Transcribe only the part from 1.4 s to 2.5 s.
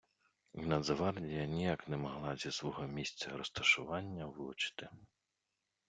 ніяк не могла